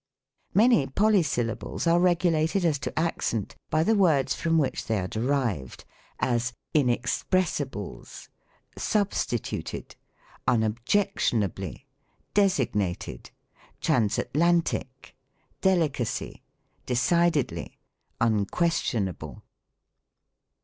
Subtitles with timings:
[0.55, 5.85] Many polysyllables are regulated as to accent by the words from which they are derived:
[6.19, 8.27] as," Inex pressibles,
[8.75, 9.95] Substituted,
[10.47, 11.85] Unobjectionably,
[12.33, 13.29] Designated,
[13.79, 15.15] Transatlantic,
[15.61, 16.41] Delicacy,
[16.87, 17.77] Decidedly,
[18.19, 19.43] Unquestionable."